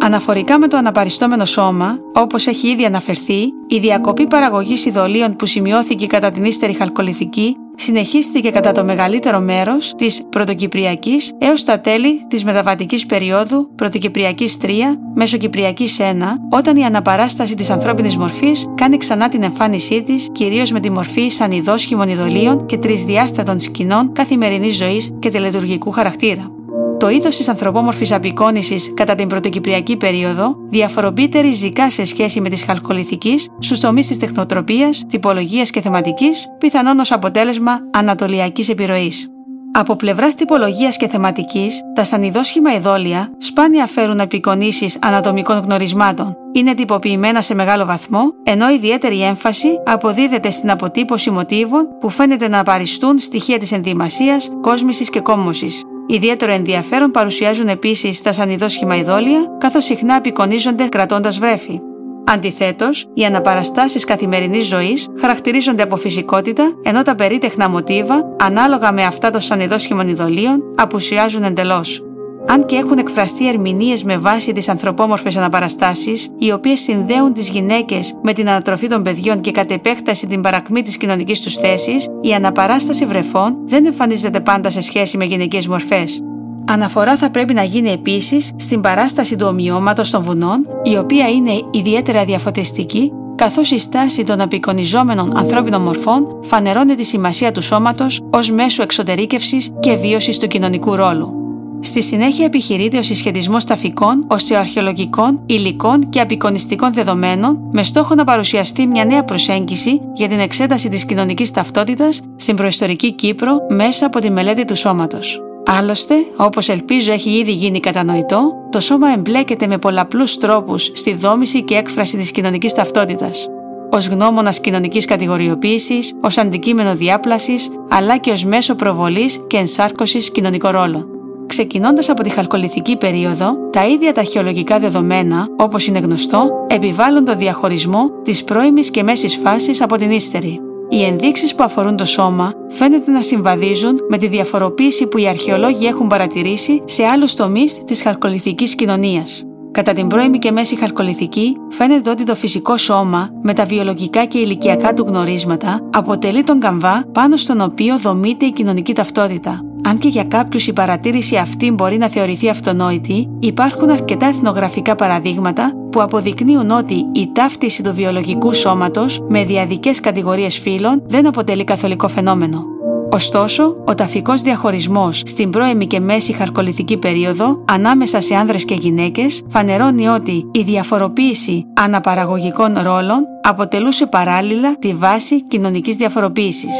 [0.00, 6.06] Αναφορικά με το αναπαριστόμενο σώμα, όπως έχει ήδη αναφερθεί, η διακοπή παραγωγής ειδωλίων που σημειώθηκε
[6.06, 12.44] κατά την ύστερη χαλκολιθική συνεχίστηκε κατά το μεγαλύτερο μέρος της Πρωτοκυπριακής έως τα τέλη της
[12.44, 14.68] μεταβατικής περίοδου Πρωτοκυπριακής 3
[15.14, 16.02] Μεσοκυπριακής 1,
[16.50, 21.28] όταν η αναπαράσταση της ανθρώπινης μορφής κάνει ξανά την εμφάνισή της, κυρίως με τη μορφή
[21.28, 26.55] σαν ειδόσχημων ειδωλίων και τρισδιάστατων σκηνών καθημερινής ζωής και τελετουργικού χαρακτήρα.
[26.98, 32.56] Το είδος της ανθρωπόμορφης απεικόνησης κατά την πρωτοκυπριακή περίοδο διαφοροποιείται ριζικά σε σχέση με τη
[32.56, 39.30] χαλκολιθικής στους τομείς της τεχνοτροπίας, τυπολογίας και θεματικής, πιθανόν ως αποτέλεσμα ανατολιακής επιρροής.
[39.72, 47.42] Από πλευράς τυπολογίας και θεματικής, τα σανιδόσχημα ειδόλια σπάνια φέρουν απεικονίσεις ανατομικών γνωρισμάτων, είναι τυποποιημένα
[47.42, 53.58] σε μεγάλο βαθμό, ενώ ιδιαίτερη έμφαση αποδίδεται στην αποτύπωση μοτίβων που φαίνεται να απαριστούν στοιχεία
[53.58, 55.82] της ενδυμασίας, κόσμησης και κόμμωσης.
[56.06, 61.80] Ιδιαίτερο ενδιαφέρον παρουσιάζουν επίσης τα σανιδόσχημα ειδόλια, καθώς συχνά απεικονίζονται κρατώντας βρέφη.
[62.24, 69.30] Αντιθέτως, οι αναπαραστάσεις καθημερινής ζωής χαρακτηρίζονται από φυσικότητα, ενώ τα περίτεχνα μοτίβα, ανάλογα με αυτά
[69.30, 72.00] των σανιδόσχημων ειδολίων, απουσιάζουν εντελώς
[72.48, 78.14] αν και έχουν εκφραστεί ερμηνείες με βάση τις ανθρωπόμορφες αναπαραστάσεις, οι οποίες συνδέουν τις γυναίκες
[78.22, 82.34] με την ανατροφή των παιδιών και κατ' επέκταση την παρακμή της κοινωνικής τους θέσης, η
[82.34, 86.22] αναπαράσταση βρεφών δεν εμφανίζεται πάντα σε σχέση με γυναικές μορφές.
[86.68, 91.52] Αναφορά θα πρέπει να γίνει επίσης στην παράσταση του ομοιώματος των βουνών, η οποία είναι
[91.70, 98.50] ιδιαίτερα διαφωτιστική καθώς η στάση των απεικονιζόμενων ανθρώπινων μορφών φανερώνει τη σημασία του σώματος ως
[98.50, 101.45] μέσο εξωτερήκευσης και βίωσης του κοινωνικού ρόλου.
[101.86, 108.86] Στη συνέχεια επιχειρείται ο συσχετισμός ταφικών, οσεοαρχαιολογικών, υλικών και απεικονιστικών δεδομένων με στόχο να παρουσιαστεί
[108.86, 114.30] μια νέα προσέγγιση για την εξέταση της κοινωνικής ταυτότητας στην προϊστορική Κύπρο μέσα από τη
[114.30, 115.40] μελέτη του σώματος.
[115.66, 121.62] Άλλωστε, όπως ελπίζω έχει ήδη γίνει κατανοητό, το σώμα εμπλέκεται με πολλαπλούς τρόπους στη δόμηση
[121.62, 123.46] και έκφραση της κοινωνικής ταυτότητας.
[123.92, 130.70] Ω γνώμονας κοινωνικής κατηγοριοποίησης, ως αντικείμενο διάπλασης, αλλά και ως μέσο προβολής και ενσάρκωσης κοινωνικών
[130.70, 131.15] ρόλων.
[131.46, 137.36] Ξεκινώντας από τη χαλκολιθική περίοδο, τα ίδια τα αρχαιολογικά δεδομένα, όπως είναι γνωστό, επιβάλλουν το
[137.36, 140.60] διαχωρισμό της πρώιμης και μέσης φάσης από την ύστερη.
[140.88, 145.86] Οι ενδείξεις που αφορούν το σώμα φαίνεται να συμβαδίζουν με τη διαφοροποίηση που οι αρχαιολόγοι
[145.86, 149.42] έχουν παρατηρήσει σε άλλους τομείς της χαλκολιθικής κοινωνίας.
[149.70, 154.38] Κατά την πρώιμη και μέση χαλκολιθική, φαίνεται ότι το φυσικό σώμα, με τα βιολογικά και
[154.38, 159.65] ηλικιακά του γνωρίσματα, αποτελεί τον καμβά πάνω στον οποίο δομείται η κοινωνική ταυτότητα.
[159.88, 165.72] Αν και για κάποιους η παρατήρηση αυτή μπορεί να θεωρηθεί αυτονόητη, υπάρχουν αρκετά εθνογραφικά παραδείγματα
[165.90, 172.08] που αποδεικνύουν ότι η ταύτιση του βιολογικού σώματος με διαδικές κατηγορίες φύλων δεν αποτελεί καθολικό
[172.08, 172.64] φαινόμενο.
[173.10, 179.42] Ωστόσο, ο ταφικός διαχωρισμός στην πρώιμη και μέση χαρκολιθική περίοδο ανάμεσα σε άνδρες και γυναίκες
[179.48, 186.74] φανερώνει ότι η διαφοροποίηση αναπαραγωγικών ρόλων αποτελούσε παράλληλα τη βάση κοινωνικής διαφοροποίησης.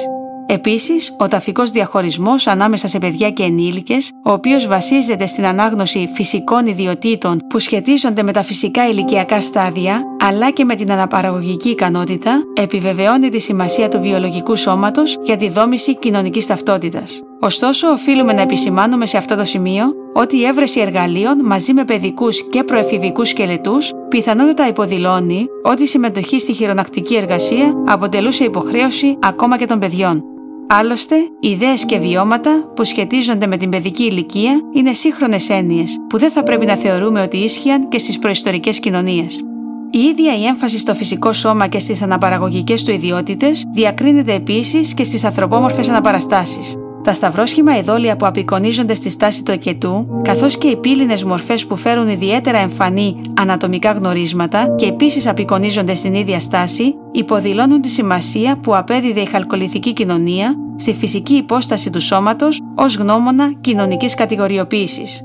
[0.48, 6.66] Επίσης, ο ταφικός διαχωρισμός ανάμεσα σε παιδιά και ενήλικες, ο οποίος βασίζεται στην ανάγνωση φυσικών
[6.66, 13.28] ιδιωτήτων που σχετίζονται με τα φυσικά ηλικιακά στάδια, αλλά και με την αναπαραγωγική ικανότητα, επιβεβαιώνει
[13.28, 17.20] τη σημασία του βιολογικού σώματος για τη δόμηση κοινωνικής ταυτότητας.
[17.40, 22.48] Ωστόσο, οφείλουμε να επισημάνουμε σε αυτό το σημείο ότι η έβρεση εργαλείων μαζί με παιδικούς
[22.48, 29.64] και προεφηβικούς σκελετούς πιθανότατα υποδηλώνει ότι η συμμετοχή στη χειρονακτική εργασία αποτελούσε υποχρέωση ακόμα και
[29.64, 30.36] των παιδιών.
[30.68, 36.31] Άλλωστε, ιδέες και βιώματα που σχετίζονται με την παιδική ηλικία είναι σύγχρονες έννοιες που δεν
[36.31, 39.44] θα πρέπει να θεωρούμε ότι ίσχυαν και στις προϊστορικές κοινωνίες.
[39.90, 45.05] Η ίδια η έμφαση στο φυσικό σώμα και στις αναπαραγωγικές του ιδιότητες διακρίνεται επίσης και
[45.05, 46.74] στις ανθρωπόμορφες αναπαραστάσεις.
[47.06, 51.76] Τα σταυρόσχημα ειδόλια που απεικονίζονται στη στάση του εκετού, καθώς και οι πύληνες μορφές που
[51.76, 58.76] φέρουν ιδιαίτερα εμφανή ανατομικά γνωρίσματα και επίσης απεικονίζονται στην ίδια στάση, υποδηλώνουν τη σημασία που
[58.76, 65.22] απέδιδε η χαλκολιθική κοινωνία στη φυσική υπόσταση του σώματος ως γνώμονα κοινωνικής κατηγοριοποίησης.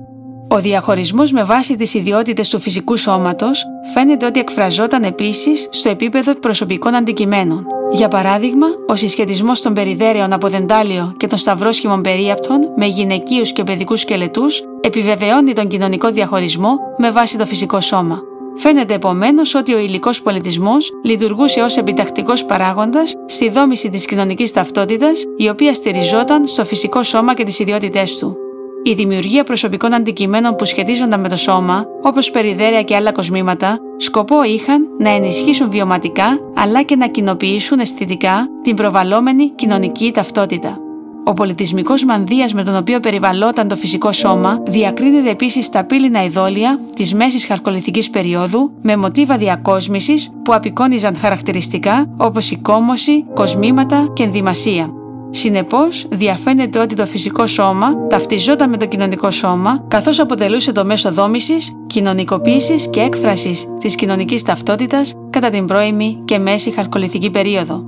[0.53, 6.35] Ο διαχωρισμός με βάση τις ιδιότητες του φυσικού σώματος φαίνεται ότι εκφραζόταν επίσης στο επίπεδο
[6.35, 7.65] προσωπικών αντικειμένων.
[7.91, 13.63] Για παράδειγμα, ο συσχετισμός των περιδέρεων από δεντάλιο και των σταυρόσχημων περίαπτων με γυναικείους και
[13.63, 18.19] παιδικούς σκελετούς επιβεβαιώνει τον κοινωνικό διαχωρισμό με βάση το φυσικό σώμα.
[18.55, 25.23] Φαίνεται επομένως ότι ο υλικός πολιτισμός λειτουργούσε ως επιτακτικός παράγοντας στη δόμηση της κοινωνικής ταυτότητας,
[25.37, 28.37] η οποία στηριζόταν στο φυσικό σώμα και τις ιδιότητές του.
[28.83, 34.43] Η δημιουργία προσωπικών αντικειμένων που σχετίζονταν με το σώμα, όπως περιδέρια και άλλα κοσμήματα, σκοπό
[34.43, 40.77] είχαν να ενισχύσουν βιωματικά αλλά και να κοινοποιήσουν αισθητικά την προβαλόμενη κοινωνική ταυτότητα.
[41.23, 46.79] Ο πολιτισμικός μανδύας με τον οποίο περιβαλλόταν το φυσικό σώμα διακρίνεται επίσης στα πύληνα ειδόλια
[46.95, 54.23] της μέσης χαρκολιθικής περίοδου με μοτίβα διακόσμησης που απεικόνιζαν χαρακτηριστικά όπως η κόμωση, κοσμήματα και
[54.23, 55.00] ενδυμασία.
[55.31, 61.11] Συνεπώς, διαφαίνεται ότι το φυσικό σώμα ταυτιζόταν με το κοινωνικό σώμα, καθώς αποτελούσε το μέσο
[61.11, 67.83] δόμησης, κοινωνικοποίησης και έκφρασης της κοινωνικής ταυτότητας κατά την πρώιμη και μέση χαρκολιθική περίοδο.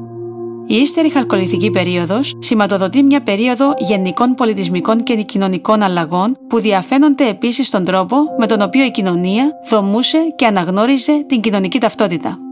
[0.67, 7.67] Η ύστερη χαρκολιθική περίοδος σηματοδοτεί μια περίοδο γενικών πολιτισμικών και κοινωνικών αλλαγών που διαφαίνονται επίσης
[7.67, 12.42] στον τρόπο με τον οποίο η κοινωνία δομούσε και αναγνώριζε την κοινωνική ταυτότητα.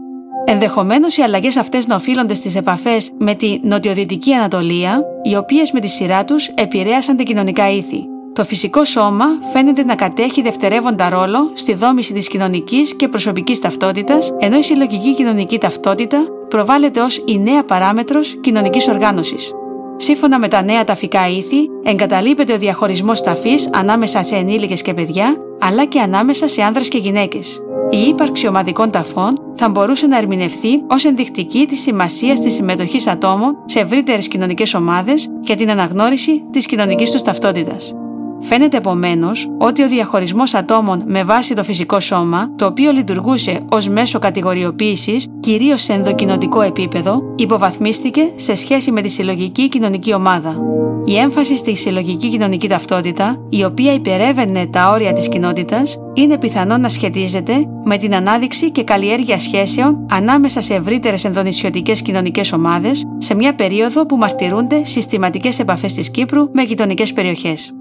[0.44, 5.80] Ενδεχομένως οι αλλαγές αυτές να οφείλονται στις επαφές με τη νοτιοδυτική Ανατολία, οι οποίες με
[5.80, 8.06] τη σειρά τους επηρέασαν τα κοινωνικά ήθη.
[8.32, 14.32] Το φυσικό σώμα φαίνεται να κατέχει δευτερεύοντα ρόλο στη δόμηση της κοινωνικής και προσωπικής ταυτότητας,
[14.38, 19.52] ενώ η συλλογική κοινωνική ταυτότητα προβάλλεται ως η νέα παράμετρος κοινωνικής οργάνωσης.
[19.96, 25.36] Σύμφωνα με τα νέα ταφικά ήθη, εγκαταλείπεται ο διαχωρισμός ταφής ανάμεσα σε ενήλικες και παιδιά,
[25.60, 27.60] αλλά και ανάμεσα σε άνδρες και γυναίκες.
[27.90, 33.56] Η ύπαρξη ομαδικών ταφών θα μπορούσε να ερμηνευθεί ως ενδεικτική της σημασίας της συμμετοχής ατόμων
[33.64, 37.94] σε ευρύτερες κοινωνικές ομάδες για την αναγνώριση της κοινωνικής τους ταυτότητας.
[38.44, 43.88] Φαίνεται επομένως ότι ο διαχωρισμός ατόμων με βάση το φυσικό σώμα, το οποίο λειτουργούσε ως
[43.88, 50.56] μέσο κατηγοριοποίησης κυρίως σε ενδοκινοτικό επίπεδο, υποβαθμίστηκε σε σχέση με τη συλλογική κοινωνική ομάδα.
[51.04, 56.76] Η έμφαση στη συλλογική κοινωνική ταυτότητα, η οποία υπερεύαινε τα όρια της κοινότητας, είναι πιθανό
[56.76, 57.52] να σχετίζεται
[57.84, 64.06] με την ανάδειξη και καλλιέργεια σχέσεων ανάμεσα σε ευρύτερες ενδονησιωτικές κοινωνικές ομάδες σε μια περίοδο
[64.06, 67.74] που μαρτυρούνται συστηματικές επαφές της Κύπρου με γειτονικές περιοχές.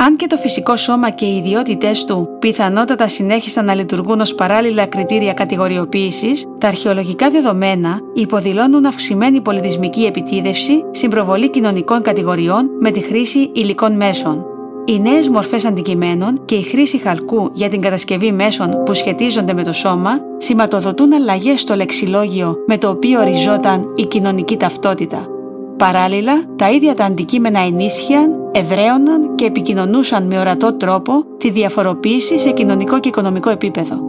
[0.00, 4.86] Αν και το φυσικό σώμα και οι ιδιότητές του πιθανότατα συνέχισαν να λειτουργούν ως παράλληλα
[4.86, 13.00] κριτήρια κατηγοριοποίησης, τα αρχαιολογικά δεδομένα υποδηλώνουν αυξημένη πολιτισμική επιτίδευση στην προβολή κοινωνικών κατηγοριών με τη
[13.00, 14.44] χρήση υλικών μέσων.
[14.84, 19.64] Οι νέες μορφές αντικειμένων και η χρήση χαλκού για την κατασκευή μέσων που σχετίζονται με
[19.64, 25.37] το σώμα σηματοδοτούν αλλαγές στο λεξιλόγιο με το οποίο οριζόταν η κοινωνική ταυτότητα.
[25.78, 32.50] Παράλληλα, τα ίδια τα αντικείμενα ενίσχυαν, ευρέωναν και επικοινωνούσαν με ορατό τρόπο τη διαφοροποίηση σε
[32.50, 34.00] κοινωνικό και οικονομικό επίπεδο.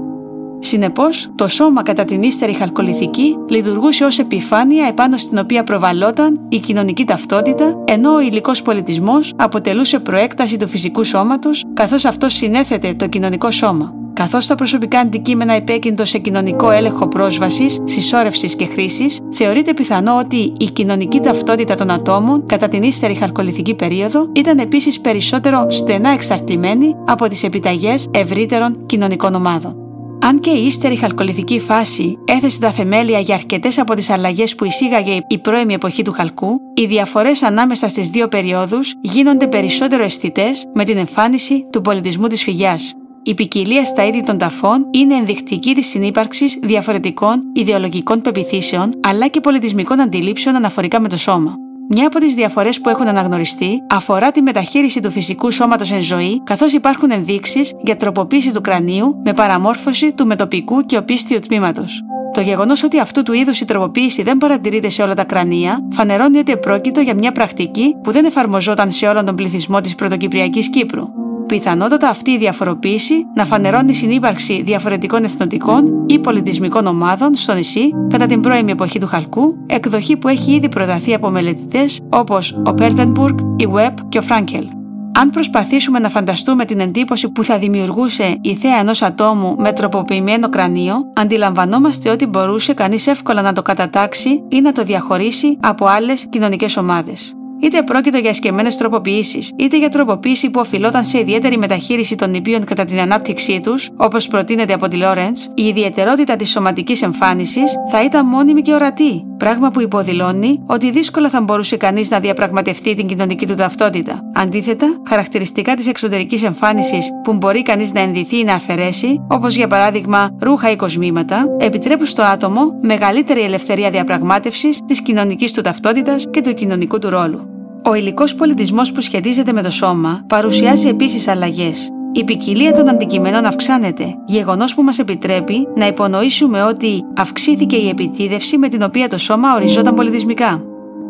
[0.60, 6.60] Συνεπώς, το σώμα κατά την ύστερη χαλκολιθική λειτουργούσε ως επιφάνεια επάνω στην οποία προβαλόταν η
[6.60, 13.08] κοινωνική ταυτότητα, ενώ ο υλικός πολιτισμός αποτελούσε προέκταση του φυσικού σώματος, καθώς αυτό συνέθετε το
[13.08, 19.74] κοινωνικό σώμα καθώς τα προσωπικά αντικείμενα επέκυντο σε κοινωνικό έλεγχο πρόσβασης, συσσόρευσης και χρήσης, θεωρείται
[19.74, 25.66] πιθανό ότι η κοινωνική ταυτότητα των ατόμων κατά την ύστερη χαρκολιθική περίοδο ήταν επίσης περισσότερο
[25.70, 29.76] στενά εξαρτημένη από τις επιταγές ευρύτερων κοινωνικών ομάδων.
[30.22, 34.66] Αν και η ύστερη χαλκολιθική φάση έθεσε τα θεμέλια για αρκετές από τις αλλαγές που
[34.66, 40.66] εισήγαγε η πρώιμη εποχή του χαλκού, οι διαφορές ανάμεσα στις δύο περιόδους γίνονται περισσότερο αισθητές
[40.74, 42.94] με την εμφάνιση του πολιτισμού της φυγιάς.
[43.24, 49.40] Η ποικιλία στα είδη των ταφών είναι ενδεικτική της συνύπαρξης διαφορετικών ιδεολογικών πεπιθήσεων αλλά και
[49.40, 51.56] πολιτισμικών αντιλήψεων αναφορικά με το σώμα.
[51.90, 56.42] Μια από τις διαφορές που έχουν αναγνωριστεί αφορά τη μεταχείριση του φυσικού σώματος εν ζωή,
[56.44, 62.02] καθώς υπάρχουν ενδείξεις για τροποποίηση του κρανίου με παραμόρφωση του μετοπικού και οπίστιου τμήματος.
[62.34, 66.38] Το γεγονός ότι αυτού του είδους η τροποποίηση δεν παρατηρείται σε όλα τα κρανία, φανερώνει
[66.38, 71.19] ότι επρόκειτο για μια πρακτική που δεν εφαρμοζόταν σε όλον τον πληθυσμό της πρωτοκυπριακής Κύπρου
[71.50, 78.26] πιθανότατα αυτή η διαφοροποίηση να φανερώνει συνύπαρξη διαφορετικών εθνοτικών ή πολιτισμικών ομάδων στο νησί κατά
[78.26, 83.38] την πρώιμη εποχή του Χαλκού, εκδοχή που έχει ήδη προταθεί από μελετητές όπως ο Πέρτενμπουργκ,
[83.56, 84.68] η Βεπ και ο Φράγκελ.
[85.14, 90.50] Αν προσπαθήσουμε να φανταστούμε την εντύπωση που θα δημιουργούσε η θέα ενός ατόμου με τροποποιημένο
[90.50, 96.26] κρανίο, αντιλαμβανόμαστε ότι μπορούσε κανείς εύκολα να το κατατάξει ή να το διαχωρίσει από άλλες
[96.30, 97.39] κοινωνικές ομάδες.
[97.62, 102.64] Είτε πρόκειτο για σκεμμένε τροποποιήσεις, είτε για τροποποίηση που οφειλόταν σε ιδιαίτερη μεταχείριση των νηπίων
[102.64, 108.04] κατά την ανάπτυξή τους, όπως προτείνεται από τη Λόρεντ, η ιδιαιτερότητα της σωματικής εμφάνισης θα
[108.04, 113.08] ήταν μόνιμη και ορατή, πράγμα που υποδηλώνει ότι δύσκολα θα μπορούσε κανείς να διαπραγματευτεί την
[113.08, 114.20] κοινωνική του ταυτότητα.
[114.34, 119.68] Αντίθετα, χαρακτηριστικά της εξωτερικής εμφάνισης που μπορεί κανείς να ενδυθεί ή να αφαιρέσει, όπως για
[119.68, 126.42] παράδειγμα ρούχα ή κοσμήματα, επιτρέπουν στο άτομο μεγαλύτερη ελευθερία διαπραγμάτευσης της κοινωνικής του ταυτότητας και
[126.42, 127.49] του κοινωνικού του ρόλου.
[127.84, 131.90] Ο υλικός πολιτισμός που σχετίζεται με το σώμα παρουσιάζει επίσης αλλαγές.
[132.12, 138.58] Η ποικιλία των αντικειμένων αυξάνεται, γεγονός που μας επιτρέπει να υπονοήσουμε ότι αυξήθηκε η επιτίδευση
[138.58, 140.64] με την οποία το σώμα οριζόταν πολιτισμικά.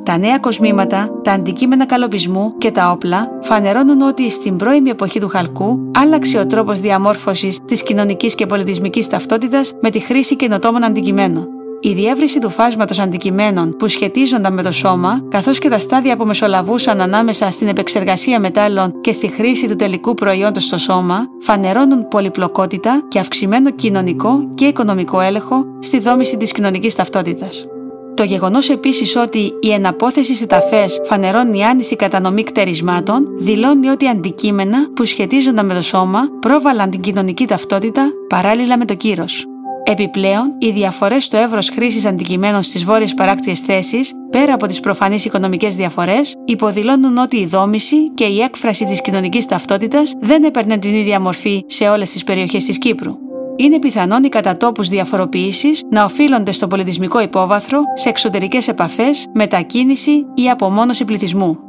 [0.04, 5.28] Τα νέα κοσμήματα, τα αντικείμενα καλοπισμού και τα όπλα φανερώνουν ότι στην πρώιμη εποχή του
[5.28, 11.59] χαλκού άλλαξε ο τρόπος διαμόρφωσης της κοινωνικής και πολιτισμικής ταυτότητας με τη χρήση καινοτόμων αντικειμένων.
[11.82, 16.26] Η διεύρυνση του φάσματος αντικειμένων που σχετίζονταν με το σώμα, καθώς και τα στάδια που
[16.26, 23.06] μεσολαβούσαν ανάμεσα στην επεξεργασία μετάλλων και στη χρήση του τελικού προϊόντος στο σώμα, φανερώνουν πολυπλοκότητα
[23.08, 27.66] και αυξημένο κοινωνικό και οικονομικό έλεγχο στη δόμηση της κοινωνικής ταυτότητας.
[28.14, 34.88] Το γεγονός επίσης ότι η εναπόθεση σε ταφές φανερώνει άνηση κατανομή κτερισμάτων δηλώνει ότι αντικείμενα
[34.94, 39.46] που σχετίζονταν με το σώμα πρόβαλαν την κοινωνική ταυτότητα παράλληλα με το κύρος.
[39.92, 45.26] Επιπλέον, οι διαφορές στο εύρος χρήσης αντικειμένων στις βόρειες παράκτιες θέσεις, πέρα από τις προφανείς
[45.26, 50.94] οικονομικές διαφορές, υποδηλώνουν ότι η δόμηση και η έκφραση της κοινωνικής ταυτότητας δεν έπαιρνε την
[50.94, 53.18] ίδια μορφή σε όλες τις περιοχές της Κύπρου.
[53.56, 60.50] Είναι πιθανόν οι κατατόπους διαφοροποίησης να οφείλονται στο πολιτισμικό υπόβαθρο, σε εξωτερικές επαφές, μετακίνηση ή
[60.50, 61.69] απομόνωση πληθυσμού.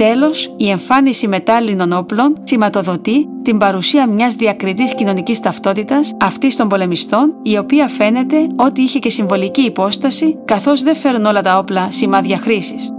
[0.00, 7.34] Τέλος, η εμφάνιση μετάλλινων όπλων σηματοδοτεί την παρουσία μιας διακριτής κοινωνικής ταυτότητας αυτής των πολεμιστών,
[7.42, 12.38] η οποία φαίνεται ότι είχε και συμβολική υπόσταση, καθώς δεν φέρουν όλα τα όπλα σημάδια
[12.38, 12.90] χρήσης.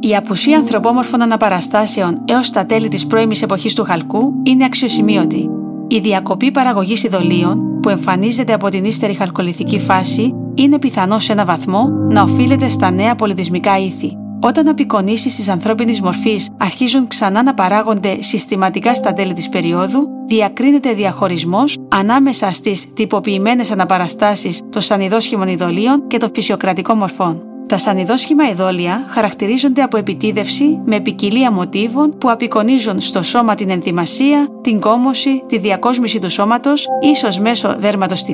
[0.00, 5.48] Η απουσία ανθρωπόμορφων αναπαραστάσεων έως τα τέλη της πρώιμης εποχής του Χαλκού είναι αξιοσημείωτη.
[5.88, 11.44] Η διακοπή παραγωγής ειδωλίων, που εμφανίζεται από την ύστερη χαλκολιθική φάση, είναι πιθανό σε ένα
[11.44, 14.16] βαθμό να οφείλεται στα νέα πολιτισμικά ήθη.
[14.40, 20.92] Όταν απεικονίσεις τη ανθρώπινη μορφή αρχίζουν ξανά να παράγονται συστηματικά στα τέλη της περίοδου, διακρίνεται
[20.92, 27.42] διαχωρισμός ανάμεσα στις τυποποιημένες αναπαραστάσεις των σανιδόσχημων ειδωλίων και των φυσιοκρατικών μορφών.
[27.66, 34.46] Τα σανιδόσχημα ειδόλια χαρακτηρίζονται από επιτίδευση με ποικιλία μοτίβων που απεικονίζουν στο σώμα την ενθυμασία,
[34.62, 38.24] την κόμωση, τη διακόσμηση του σώματος, ίσως μέσω δέρματος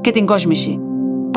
[0.00, 0.87] και την κόσμηση.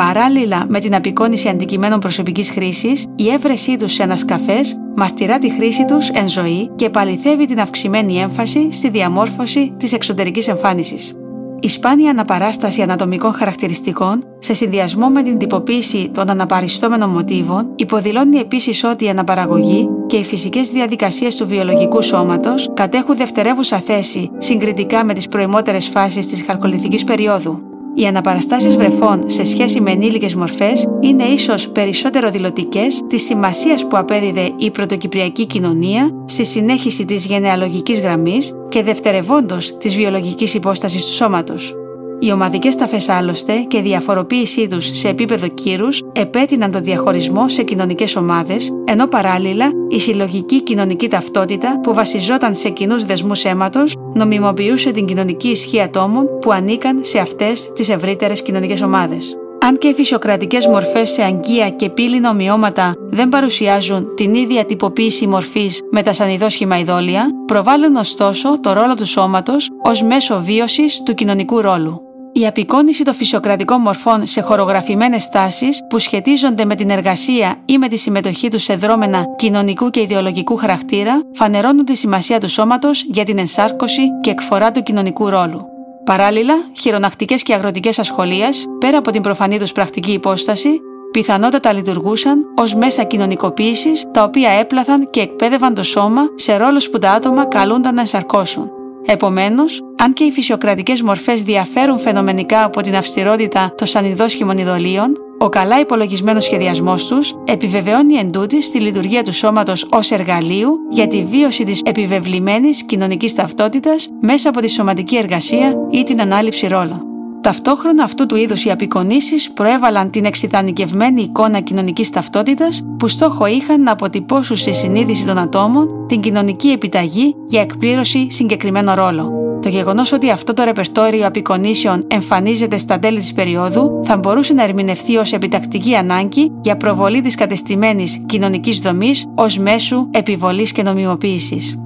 [0.06, 5.86] Παράλληλα με την απεικόνηση αντικειμένων προσωπικής χρήσης, η έβρεσή τους σε ανασκαφές μαρτυρά τη χρήση
[5.86, 11.14] τους εν ζωή και παληθεύει την αυξημένη έμφαση στη διαμόρφωση της εξωτερικής εμφάνισης.
[11.60, 18.84] Η σπάνια αναπαράσταση ανατομικών χαρακτηριστικών, σε συνδυασμό με την τυποποίηση των αναπαριστόμενων μοτίβων, υποδηλώνει επίσης
[18.84, 25.14] ότι η αναπαραγωγή και οι φυσικές διαδικασίες του βιολογικού σώματος κατέχουν δευτερεύουσα θέση συγκριτικά με
[25.14, 27.71] τις προημότερες φάσεις της χαρκολιθικής περίοδου.
[27.96, 33.98] Οι αναπαραστάσεις βρεφών σε σχέση με ενήλικες μορφές είναι ίσως περισσότερο δηλωτικές της σημασίας που
[33.98, 41.14] απέδιδε η πρωτοκυπριακή κοινωνία στη συνέχιση της γενεαλογικής γραμμής και δευτερευόντως της βιολογικής υπόστασης του
[41.14, 41.76] σώματος.
[42.24, 47.64] Οι ομαδικές ταφές άλλωστε και η διαφοροποίησή τους σε επίπεδο κύρους επέτειναν τον διαχωρισμό σε
[47.64, 54.92] κοινωνικές ομάδες, ενώ παράλληλα η συλλογική κοινωνική ταυτότητα που βασιζόταν σε κοινούς δεσμούς αίματος νομιμοποιούσε
[54.92, 59.36] την κοινωνική ισχύ ατόμων που ανήκαν σε αυτές τις ευρύτερες κοινωνικές ομάδες.
[59.64, 65.28] Αν και οι φυσιοκρατικές μορφές σε αγκία και πύληνα ομοιώματα δεν παρουσιάζουν την ίδια τυποποίηση
[65.28, 71.14] μορφής με τα σανιδόσχημα ειδόλια, προβάλλουν ωστόσο το ρόλο του σώματος ως μέσο βίωσης του
[71.14, 72.11] κοινωνικού ρόλου.
[72.34, 77.88] Η απεικόνηση των φυσιοκρατικών μορφών σε χορογραφημένες τάσει που σχετίζονται με την εργασία ή με
[77.88, 83.24] τη συμμετοχή τους σε δρόμενα κοινωνικού και ιδεολογικού χαρακτήρα φανερώνουν τη σημασία του σώματος για
[83.24, 85.66] την ενσάρκωση και εκφορά του κοινωνικού ρόλου.
[86.04, 90.80] Παράλληλα, χειρονακτικές και αγροτικές ασχολίες, πέρα από την προφανή τους πρακτική υπόσταση,
[91.12, 96.98] πιθανότατα λειτουργούσαν ως μέσα κοινωνικοποίησης τα οποία έπλαθαν και εκπαίδευαν το σώμα σε ρόλους που
[96.98, 98.72] τα άτομα καλούνταν να ενσαρκώσουν.
[99.06, 105.50] Επομένως, αν και οι φυσιοκρατικές μορφές διαφέρουν φαινομενικά από την αυστηρότητα των σανιδόσχημων ειδωλίων, ο
[105.50, 111.24] καλά υπολογισμένος σχεδιασμός τους επιβεβαιώνει εν τούτη τη λειτουργία του σώματος ως εργαλείου για τη
[111.24, 117.11] βίωση της επιβεβλημένης κοινωνικής ταυτότητας μέσα από τη σωματική εργασία ή την ανάληψη ρόλων.
[117.42, 123.84] Ταυτόχρονα αυτού του είδους οι απεικονίσεις προέβαλαν την εξειδανικευμένη εικόνα κοινωνικής ταυτότητας που στόχο είχαν
[123.84, 129.32] να αποτυπώσουν στη συνείδηση των ατόμων την κοινωνική επιταγή για εκπλήρωση συγκεκριμένων ρόλων.
[129.62, 134.64] Το γεγονός ότι αυτό το ρεπερτόριο απεικονίσεων εμφανίζεται στα τέλη της περίοδου θα μπορούσε να
[134.64, 141.78] ερμηνευτεί ως επιτακτική ανάγκη για προβολή της κατεστημένης κοινωνικής δομής ως μέσου επιβολής και νομιμοποίησης.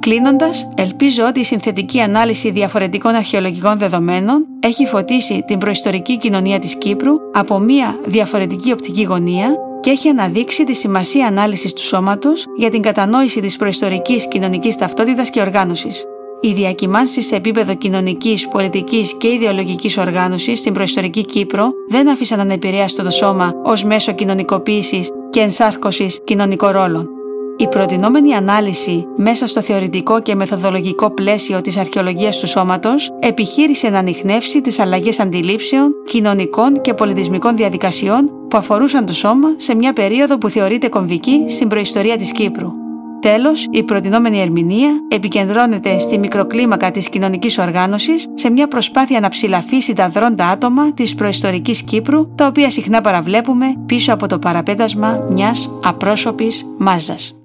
[0.00, 6.76] Κλείνοντας, ελπίζω ότι η συνθετική ανάλυση διαφορετικών αρχαιολογικών δεδομένων έχει φωτίσει την προϊστορική κοινωνία της
[6.76, 12.70] Κύπρου από μία διαφορετική οπτική γωνία και έχει αναδείξει τη σημασία ανάλυσης του σώματος για
[12.70, 16.04] την κατανόηση της προϊστορικής κοινωνικής ταυτότητας και οργάνωσης.
[16.40, 23.02] Οι διακυμάνσεις σε επίπεδο κοινωνικής, πολιτικής και ιδεολογικής οργάνωσης στην προϊστορική Κύπρο δεν άφησαν ανεπηρέαστο
[23.02, 27.13] το σώμα ως μέσο κοινωνικοποίησης και ενσάρκωσης κοινωνικών ρόλων.
[27.56, 33.98] Η προτινόμενη ανάλυση μέσα στο θεωρητικό και μεθοδολογικό πλαίσιο της αρχαιολογίας του σώματος επιχείρησε να
[33.98, 40.38] ανοιχνεύσει τις αλλαγές αντιλήψεων, κοινωνικών και πολιτισμικών διαδικασιών που αφορούσαν το σώμα σε μια περίοδο
[40.38, 42.72] που θεωρείται κομβική στην προϊστορία της Κύπρου.
[43.20, 49.92] Τέλος, η προτινόμενη ερμηνεία επικεντρώνεται στη μικροκλίμακα της κοινωνικής οργάνωσης σε μια προσπάθεια να ψηλαφίσει
[49.92, 55.70] τα δρόντα άτομα της προϊστορικής Κύπρου, τα οποία συχνά παραβλέπουμε πίσω από το παραπέτασμα μιας
[55.82, 57.43] απρόσωπης μάζας.